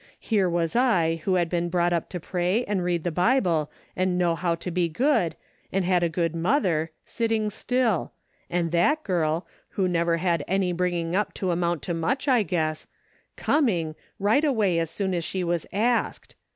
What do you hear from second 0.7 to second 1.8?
I who had been